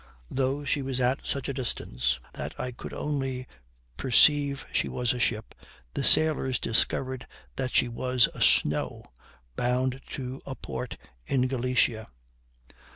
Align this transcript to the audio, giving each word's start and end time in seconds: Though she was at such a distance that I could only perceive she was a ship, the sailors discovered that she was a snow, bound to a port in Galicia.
Though 0.31 0.65
she 0.65 0.81
was 0.81 0.99
at 0.99 1.27
such 1.27 1.47
a 1.47 1.53
distance 1.53 2.19
that 2.33 2.59
I 2.59 2.71
could 2.71 2.91
only 2.91 3.45
perceive 3.97 4.65
she 4.73 4.89
was 4.89 5.13
a 5.13 5.19
ship, 5.19 5.53
the 5.93 6.03
sailors 6.03 6.57
discovered 6.57 7.27
that 7.55 7.75
she 7.75 7.87
was 7.87 8.27
a 8.33 8.41
snow, 8.41 9.05
bound 9.55 10.01
to 10.13 10.41
a 10.43 10.55
port 10.55 10.97
in 11.27 11.47
Galicia. 11.47 12.07